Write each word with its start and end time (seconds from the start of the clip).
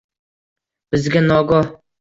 Bizga 0.91 1.25
nogoh 1.29 1.73